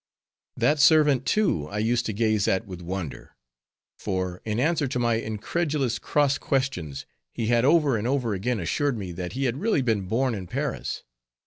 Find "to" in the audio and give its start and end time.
2.07-2.13, 4.87-4.97